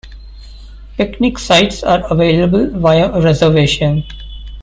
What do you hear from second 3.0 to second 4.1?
reservation.